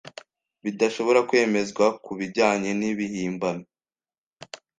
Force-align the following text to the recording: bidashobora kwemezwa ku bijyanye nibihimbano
bidashobora 0.63 1.19
kwemezwa 1.29 1.85
ku 2.03 2.11
bijyanye 2.19 2.69
nibihimbano 2.79 3.65